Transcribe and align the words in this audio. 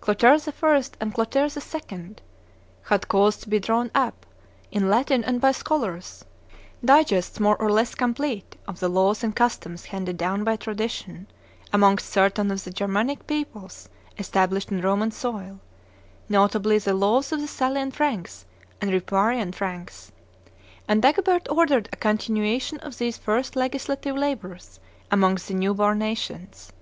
Clotaire 0.00 0.34
I., 0.34 0.82
and 1.00 1.14
Clotaire 1.14 1.46
II., 1.46 2.16
had 2.86 3.06
caused 3.06 3.42
to 3.44 3.48
be 3.48 3.60
drawn 3.60 3.92
up, 3.94 4.26
in 4.72 4.90
Latin 4.90 5.22
and 5.22 5.40
by 5.40 5.52
scholars, 5.52 6.24
digests 6.84 7.38
more 7.38 7.54
or 7.62 7.70
less 7.70 7.94
complete 7.94 8.56
of 8.66 8.80
the 8.80 8.88
laws 8.88 9.22
and 9.22 9.36
customs 9.36 9.84
handed 9.84 10.16
down 10.16 10.42
by 10.42 10.56
tradition, 10.56 11.28
amongst 11.72 12.10
certain 12.10 12.50
of 12.50 12.64
the 12.64 12.72
Germanic 12.72 13.28
peoples 13.28 13.88
established 14.18 14.72
on 14.72 14.80
Roman 14.80 15.12
soil, 15.12 15.60
notably 16.28 16.78
the 16.78 16.92
laws 16.92 17.30
of 17.30 17.40
the 17.40 17.46
Salian 17.46 17.92
Franks 17.92 18.44
and 18.80 18.90
Ripuarian 18.90 19.52
Franks; 19.54 20.10
and 20.88 21.00
Dagobert 21.00 21.46
ordered 21.48 21.88
a 21.92 21.96
continuation 21.96 22.78
of 22.80 22.98
these 22.98 23.18
first 23.18 23.54
legislative 23.54 24.16
labors 24.16 24.80
amongst 25.12 25.46
the 25.46 25.54
newborn 25.54 26.00
nations. 26.00 26.72